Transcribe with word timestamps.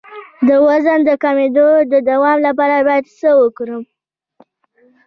د 0.47 0.49
وزن 0.67 0.99
د 1.09 1.11
کمیدو 1.23 1.67
د 1.91 1.93
دوام 2.09 2.37
لپاره 2.47 2.75
باید 2.87 3.05
څه 3.19 3.29
وکړم؟ 3.41 3.83